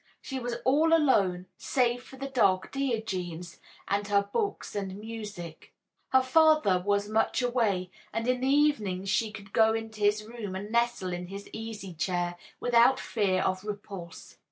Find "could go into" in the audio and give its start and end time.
9.31-9.99